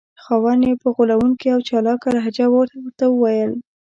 خاوند 0.23 0.61
یې 0.67 0.73
په 0.81 0.87
غولونکې 0.95 1.47
او 1.55 1.59
چالاکه 1.67 2.09
لهجه 2.15 2.45
ورته 2.51 3.05
وویل. 3.09 3.51